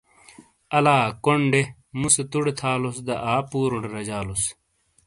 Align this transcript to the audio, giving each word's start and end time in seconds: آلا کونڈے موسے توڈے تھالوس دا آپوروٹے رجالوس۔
آلا 0.77 0.97
کونڈے 1.23 1.61
موسے 1.99 2.23
توڈے 2.31 2.53
تھالوس 2.59 2.97
دا 3.07 3.15
آپوروٹے 3.35 3.89
رجالوس۔ 3.97 4.43